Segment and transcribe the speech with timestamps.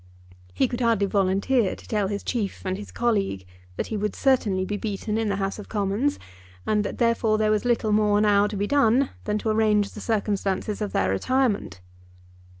[0.51, 4.65] He could hardly volunteer to tell his chief and his colleague that he would certainly
[4.65, 6.17] be beaten in the House of Commons,
[6.65, 10.01] and that therefore there was little more now to be done than to arrange the
[10.01, 11.81] circumstances of their retirement.